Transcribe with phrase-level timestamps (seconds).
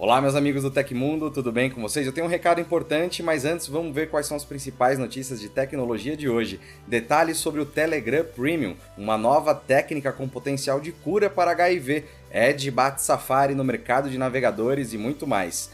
[0.00, 2.06] Olá, meus amigos do Tecmundo, tudo bem com vocês?
[2.06, 5.48] Eu tenho um recado importante, mas antes vamos ver quais são as principais notícias de
[5.48, 6.60] tecnologia de hoje.
[6.86, 12.70] Detalhes sobre o Telegram Premium, uma nova técnica com potencial de cura para HIV, Edge
[12.70, 15.68] bate Safari no mercado de navegadores e muito mais.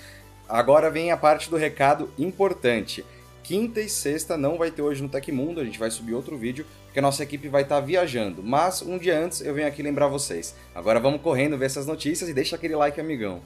[0.48, 3.04] Agora vem a parte do recado importante.
[3.42, 6.64] Quinta e sexta não vai ter hoje no Tecmundo, a gente vai subir outro vídeo,
[6.86, 8.42] porque a nossa equipe vai estar viajando.
[8.42, 10.54] Mas um dia antes eu venho aqui lembrar vocês.
[10.74, 13.42] Agora vamos correndo ver essas notícias e deixa aquele like, amigão.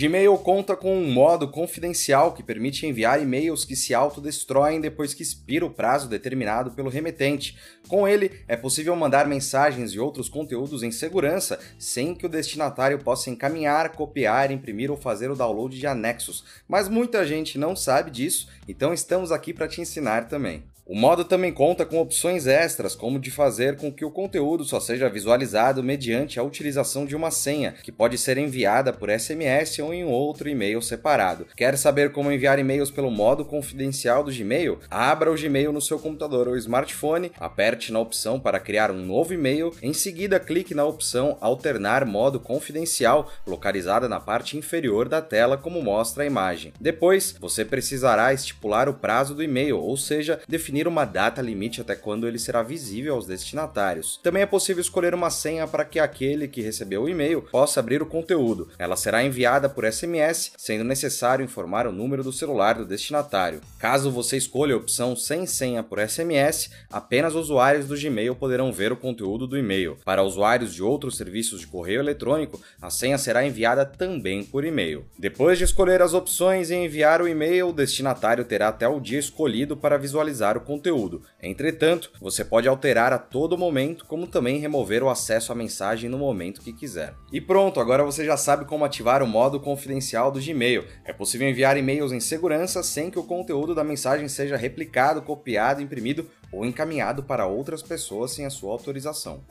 [0.00, 5.22] Gmail conta com um modo confidencial que permite enviar e-mails que se autodestroem depois que
[5.22, 7.58] expira o prazo determinado pelo remetente.
[7.86, 12.98] Com ele, é possível mandar mensagens e outros conteúdos em segurança sem que o destinatário
[13.00, 16.44] possa encaminhar, copiar, imprimir ou fazer o download de anexos.
[16.66, 20.69] Mas muita gente não sabe disso, então estamos aqui para te ensinar também.
[20.90, 24.80] O modo também conta com opções extras, como de fazer com que o conteúdo só
[24.80, 29.94] seja visualizado mediante a utilização de uma senha, que pode ser enviada por SMS ou
[29.94, 31.46] em outro e-mail separado.
[31.56, 34.80] Quer saber como enviar e-mails pelo modo confidencial do Gmail?
[34.90, 39.32] Abra o Gmail no seu computador ou smartphone, aperte na opção para criar um novo
[39.32, 45.56] e-mail, em seguida clique na opção Alternar modo confidencial, localizada na parte inferior da tela,
[45.56, 46.72] como mostra a imagem.
[46.80, 51.80] Depois, você precisará estipular o prazo do e-mail, ou seja, definir definir uma data limite
[51.80, 54.18] até quando ele será visível aos destinatários.
[54.22, 58.02] Também é possível escolher uma senha para que aquele que recebeu o e-mail possa abrir
[58.02, 58.68] o conteúdo.
[58.78, 63.60] Ela será enviada por SMS, sendo necessário informar o número do celular do destinatário.
[63.78, 68.92] Caso você escolha a opção sem senha por SMS, apenas usuários do Gmail poderão ver
[68.92, 69.98] o conteúdo do e-mail.
[70.04, 75.04] Para usuários de outros serviços de correio eletrônico, a senha será enviada também por e-mail.
[75.18, 79.18] Depois de escolher as opções e enviar o e-mail, o destinatário terá até o dia
[79.18, 81.22] escolhido para visualizar o conteúdo.
[81.42, 86.16] Entretanto, você pode alterar a todo momento, como também remover o acesso à mensagem no
[86.16, 87.12] momento que quiser.
[87.32, 90.84] E pronto, agora você já sabe como ativar o modo confidencial do Gmail.
[91.04, 95.82] É possível enviar e-mails em segurança sem que o conteúdo da mensagem seja replicado, copiado,
[95.82, 99.42] imprimido ou encaminhado para outras pessoas sem a sua autorização.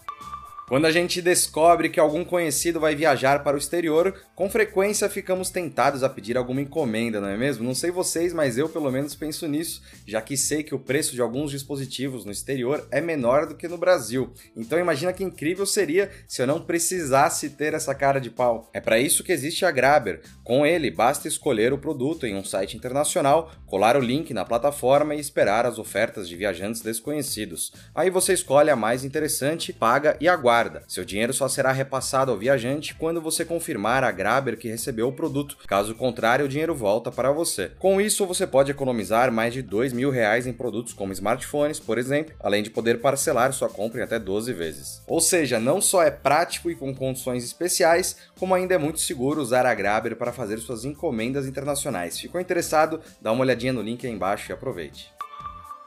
[0.69, 5.49] Quando a gente descobre que algum conhecido vai viajar para o exterior, com frequência ficamos
[5.49, 7.63] tentados a pedir alguma encomenda, não é mesmo?
[7.63, 11.15] Não sei vocês, mas eu pelo menos penso nisso, já que sei que o preço
[11.15, 14.31] de alguns dispositivos no exterior é menor do que no Brasil.
[14.55, 18.69] Então imagina que incrível seria se eu não precisasse ter essa cara de pau.
[18.71, 20.21] É para isso que existe a Grabber.
[20.43, 25.15] Com ele, basta escolher o produto em um site internacional, colar o link na plataforma
[25.15, 27.73] e esperar as ofertas de viajantes desconhecidos.
[27.95, 30.83] Aí você escolhe a mais interessante, paga e aguarda guarda.
[30.87, 35.13] Seu dinheiro só será repassado ao viajante quando você confirmar a Grabber que recebeu o
[35.13, 35.57] produto.
[35.65, 37.71] Caso contrário, o dinheiro volta para você.
[37.79, 41.97] Com isso, você pode economizar mais de dois mil reais em produtos como smartphones, por
[41.97, 45.01] exemplo, além de poder parcelar sua compra em até 12 vezes.
[45.07, 49.41] Ou seja, não só é prático e com condições especiais, como ainda é muito seguro
[49.41, 52.19] usar a Grabber para fazer suas encomendas internacionais.
[52.19, 52.99] Ficou interessado?
[53.21, 55.18] Dá uma olhadinha no link aí embaixo e aproveite.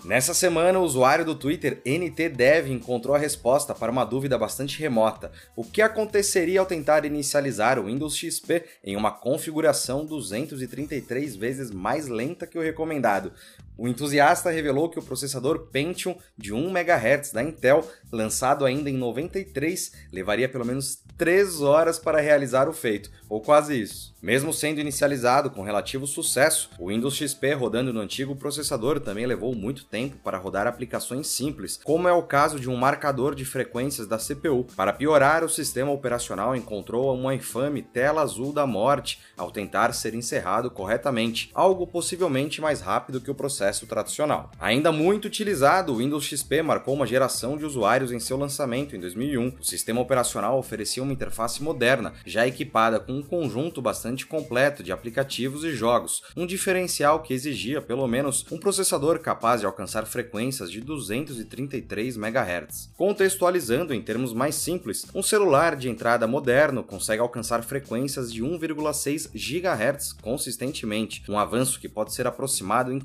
[0.04, 5.30] Nessa semana, o usuário do Twitter NTDev encontrou a resposta para uma dúvida bastante remota:
[5.54, 12.08] o que aconteceria ao tentar inicializar o Windows XP em uma configuração 233 vezes mais
[12.08, 13.32] lenta que o recomendado?
[13.82, 18.96] O entusiasta revelou que o processador Pentium de 1 MHz da Intel, lançado ainda em
[18.96, 24.14] 93, levaria pelo menos 3 horas para realizar o feito, ou quase isso.
[24.22, 29.52] Mesmo sendo inicializado com relativo sucesso, o Windows XP rodando no antigo processador também levou
[29.52, 34.06] muito tempo para rodar aplicações simples, como é o caso de um marcador de frequências
[34.06, 34.64] da CPU.
[34.76, 40.14] Para piorar, o sistema operacional encontrou uma infame tela azul da morte ao tentar ser
[40.14, 44.50] encerrado corretamente, algo possivelmente mais rápido que o processo tradicional.
[44.60, 49.00] Ainda muito utilizado, o Windows XP marcou uma geração de usuários em seu lançamento em
[49.00, 49.54] 2001.
[49.60, 54.92] O sistema operacional oferecia uma interface moderna, já equipada com um conjunto bastante completo de
[54.92, 60.70] aplicativos e jogos, um diferencial que exigia pelo menos um processador capaz de alcançar frequências
[60.70, 62.90] de 233 MHz.
[62.96, 69.30] Contextualizando em termos mais simples, um celular de entrada moderno consegue alcançar frequências de 1,6
[69.32, 72.98] GHz consistentemente, um avanço que pode ser aproximado em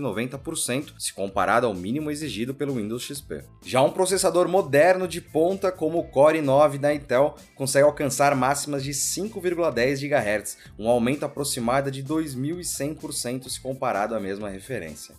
[0.00, 3.44] 590% se comparado ao mínimo exigido pelo Windows XP.
[3.64, 8.82] Já um processador moderno de ponta como o Core i9 da Intel consegue alcançar máximas
[8.82, 15.14] de 5,10 GHz um aumento aproximado de 2.100% se comparado à mesma referência.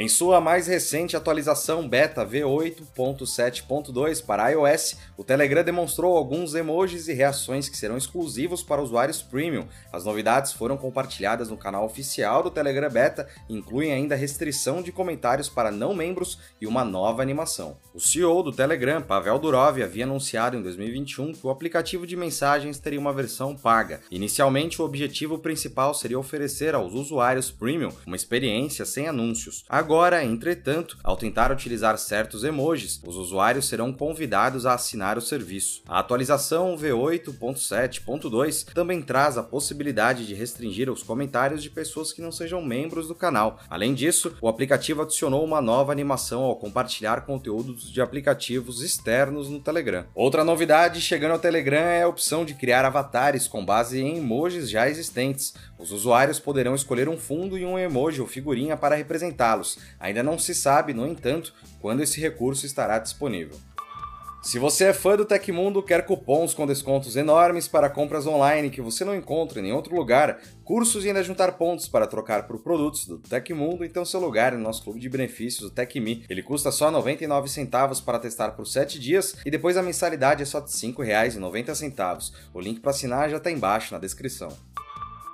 [0.00, 7.12] Em sua mais recente atualização beta V8.7.2 para iOS, o Telegram demonstrou alguns emojis e
[7.12, 9.66] reações que serão exclusivos para usuários premium.
[9.92, 15.48] As novidades foram compartilhadas no canal oficial do Telegram Beta incluem ainda restrição de comentários
[15.48, 17.76] para não membros e uma nova animação.
[17.92, 22.78] O CEO do Telegram, Pavel Durov, havia anunciado em 2021 que o aplicativo de mensagens
[22.78, 23.98] teria uma versão paga.
[24.12, 29.64] Inicialmente, o objetivo principal seria oferecer aos usuários premium uma experiência sem anúncios.
[30.22, 35.82] Entretanto, ao tentar utilizar certos emojis, os usuários serão convidados a assinar o serviço.
[35.88, 42.30] A atualização V8.7.2 também traz a possibilidade de restringir os comentários de pessoas que não
[42.30, 43.60] sejam membros do canal.
[43.70, 49.60] Além disso, o aplicativo adicionou uma nova animação ao compartilhar conteúdos de aplicativos externos no
[49.60, 50.04] Telegram.
[50.14, 54.68] Outra novidade chegando ao Telegram é a opção de criar avatares com base em emojis
[54.68, 55.54] já existentes.
[55.78, 59.77] Os usuários poderão escolher um fundo e um emoji ou figurinha para representá-los.
[59.98, 63.58] Ainda não se sabe, no entanto, quando esse recurso estará disponível.
[64.40, 68.80] Se você é fã do Tecmundo, quer cupons com descontos enormes para compras online que
[68.80, 72.60] você não encontra em nenhum outro lugar, cursos e ainda juntar pontos para trocar por
[72.60, 76.24] produtos do Tecmundo, então seu lugar no nosso clube de benefícios, o TecMe.
[76.30, 80.46] Ele custa só 99 centavos para testar por 7 dias e depois a mensalidade é
[80.46, 82.32] só R$ 5,90.
[82.54, 84.56] O link para assinar já está embaixo na descrição.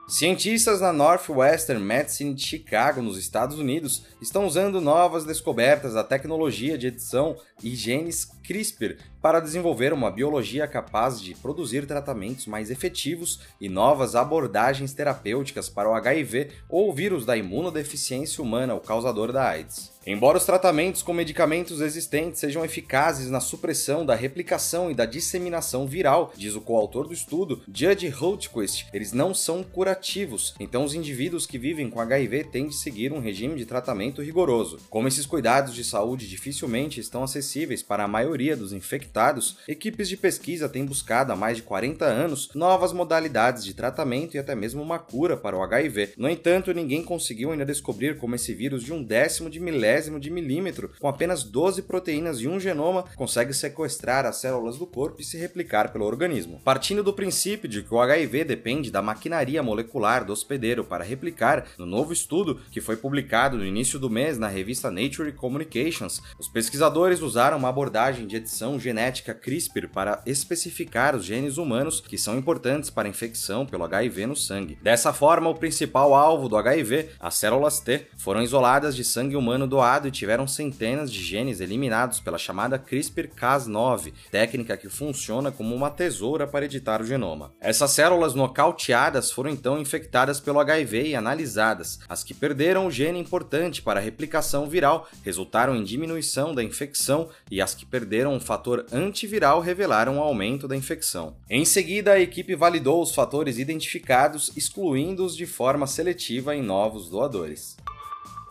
[0.07, 6.77] Cientistas na Northwestern Medicine de Chicago, nos Estados Unidos, estão usando novas descobertas da tecnologia
[6.77, 13.41] de edição e genes CRISPR para desenvolver uma biologia capaz de produzir tratamentos mais efetivos
[13.59, 19.49] e novas abordagens terapêuticas para o HIV ou vírus da imunodeficiência humana, o causador da
[19.49, 19.94] AIDS.
[20.07, 25.87] Embora os tratamentos com medicamentos existentes sejam eficazes na supressão da replicação e da disseminação
[25.87, 31.47] viral, diz o coautor do estudo, Judge Holtquist, eles não são curativos, então os indivíduos
[31.47, 34.79] que vivem com HIV têm de seguir um regime de tratamento rigoroso.
[34.91, 40.19] Como esses cuidados de saúde dificilmente estão acessíveis para a maioria dos infectados, equipes de
[40.19, 44.83] pesquisa têm buscado há mais de 40 anos novas modalidades de tratamento e até mesmo
[44.83, 46.13] uma cura para o HIV.
[46.19, 50.19] No entanto, ninguém conseguiu ainda descobrir como esse vírus de um décimo de milésimo milésimo
[50.19, 55.21] de milímetro, com apenas 12 proteínas e um genoma, consegue sequestrar as células do corpo
[55.21, 56.61] e se replicar pelo organismo.
[56.65, 61.67] Partindo do princípio de que o HIV depende da maquinaria molecular do hospedeiro para replicar,
[61.79, 66.49] no novo estudo que foi publicado no início do mês na revista Nature Communications, os
[66.49, 72.37] pesquisadores usaram uma abordagem de edição genética CRISPR para especificar os genes humanos que são
[72.37, 74.79] importantes para a infecção pelo HIV no sangue.
[74.83, 79.67] Dessa forma, o principal alvo do HIV, as células T, foram isoladas de sangue humano
[80.09, 86.47] e tiveram centenas de genes eliminados pela chamada CRISPR-Cas9, técnica que funciona como uma tesoura
[86.47, 87.53] para editar o genoma.
[87.61, 91.99] Essas células nocauteadas foram então infectadas pelo HIV e analisadas.
[92.09, 97.29] As que perderam o gene importante para a replicação viral resultaram em diminuição da infecção
[97.51, 101.37] e as que perderam o fator antiviral revelaram um aumento da infecção.
[101.49, 107.77] Em seguida, a equipe validou os fatores identificados, excluindo-os de forma seletiva em novos doadores.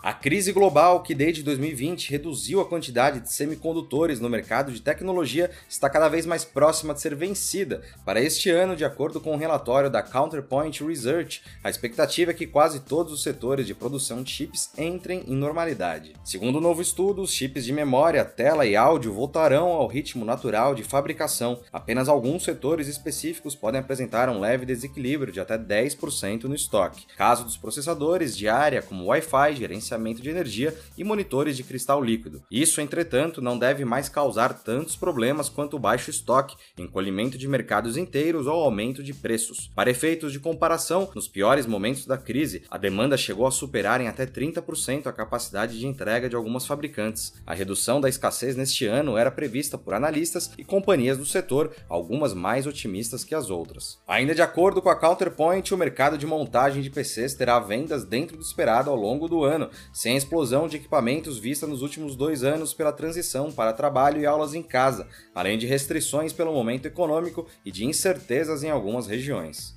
[0.03, 5.49] A crise global, que desde 2020 reduziu a quantidade de semicondutores no mercado de tecnologia,
[5.69, 7.81] está cada vez mais próxima de ser vencida.
[8.03, 12.45] Para este ano, de acordo com um relatório da Counterpoint Research, a expectativa é que
[12.45, 16.17] quase todos os setores de produção de chips entrem em normalidade.
[16.21, 20.25] Segundo o um novo estudo, os chips de memória, tela e áudio voltarão ao ritmo
[20.25, 21.61] natural de fabricação.
[21.71, 27.07] Apenas alguns setores específicos podem apresentar um leve desequilíbrio de até 10% no estoque.
[27.15, 32.03] Caso dos processadores de área, como Wi-Fi, gerenciamento gerenciamento de energia e monitores de cristal
[32.03, 32.43] líquido.
[32.49, 37.97] Isso, entretanto, não deve mais causar tantos problemas quanto o baixo estoque, encolhimento de mercados
[37.97, 39.71] inteiros ou aumento de preços.
[39.75, 44.07] Para efeitos de comparação, nos piores momentos da crise, a demanda chegou a superar em
[44.07, 47.33] até 30% a capacidade de entrega de algumas fabricantes.
[47.45, 52.33] A redução da escassez neste ano era prevista por analistas e companhias do setor, algumas
[52.33, 53.99] mais otimistas que as outras.
[54.07, 58.37] Ainda de acordo com a Counterpoint, o mercado de montagem de PCs terá vendas dentro
[58.37, 62.43] do esperado ao longo do ano, sem a explosão de equipamentos vista nos últimos dois
[62.43, 67.47] anos pela transição para trabalho e aulas em casa, além de restrições pelo momento econômico
[67.65, 69.75] e de incertezas em algumas regiões.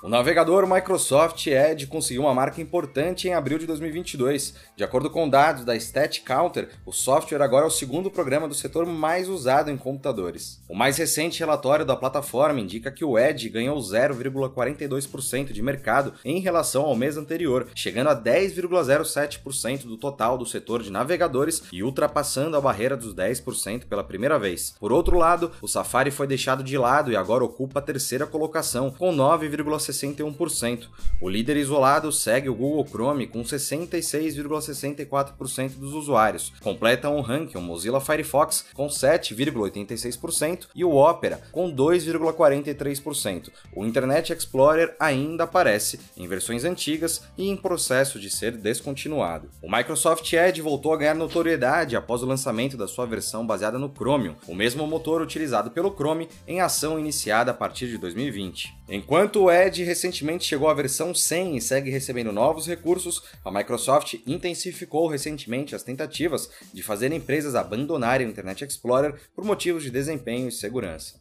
[0.00, 4.54] O navegador Microsoft Edge conseguiu uma marca importante em abril de 2022.
[4.76, 8.54] De acordo com dados da Stat Counter, o software agora é o segundo programa do
[8.54, 10.62] setor mais usado em computadores.
[10.68, 16.38] O mais recente relatório da plataforma indica que o Edge ganhou 0,42% de mercado em
[16.38, 22.56] relação ao mês anterior, chegando a 10,07% do total do setor de navegadores e ultrapassando
[22.56, 24.76] a barreira dos 10% pela primeira vez.
[24.78, 28.92] Por outro lado, o Safari foi deixado de lado e agora ocupa a terceira colocação,
[28.92, 30.86] com 9,7 61%.
[31.20, 36.52] O líder isolado segue o Google Chrome com 66,64% dos usuários.
[36.60, 43.50] Completam o ranking o Mozilla Firefox com 7,86% e o Opera com 2,43%.
[43.74, 49.50] O Internet Explorer ainda aparece em versões antigas e em processo de ser descontinuado.
[49.62, 53.92] O Microsoft Edge voltou a ganhar notoriedade após o lançamento da sua versão baseada no
[53.92, 58.76] Chromium, o mesmo motor utilizado pelo Chrome em ação iniciada a partir de 2020.
[58.88, 64.14] Enquanto o Edge recentemente chegou à versão 100 e segue recebendo novos recursos, a Microsoft
[64.26, 70.48] intensificou recentemente as tentativas de fazer empresas abandonarem o Internet Explorer por motivos de desempenho
[70.48, 71.20] e segurança.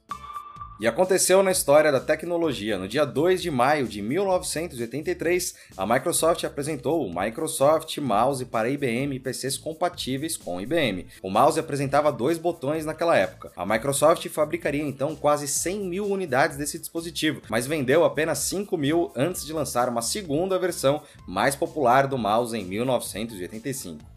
[0.80, 2.78] E aconteceu na história da tecnologia.
[2.78, 9.16] No dia 2 de maio de 1983, a Microsoft apresentou o Microsoft Mouse para IBM
[9.16, 11.08] e PCs compatíveis com IBM.
[11.24, 13.52] O mouse apresentava dois botões naquela época.
[13.58, 19.12] A Microsoft fabricaria então quase 100 mil unidades desse dispositivo, mas vendeu apenas 5 mil
[19.16, 24.17] antes de lançar uma segunda versão mais popular do mouse em 1985.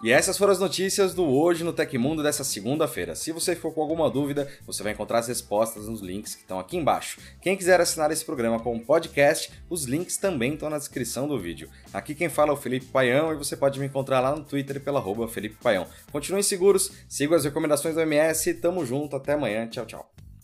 [0.00, 3.16] E essas foram as notícias do Hoje no Tecmundo dessa segunda-feira.
[3.16, 6.60] Se você ficou com alguma dúvida, você vai encontrar as respostas nos links que estão
[6.60, 7.18] aqui embaixo.
[7.42, 11.68] Quem quiser assinar esse programa como podcast, os links também estão na descrição do vídeo.
[11.92, 14.80] Aqui quem fala é o Felipe Paião e você pode me encontrar lá no Twitter
[14.80, 15.84] pela arroba Felipe Paião.
[16.12, 20.17] Continuem seguros, sigam as recomendações do MS, tamo junto, até amanhã, tchau, tchau.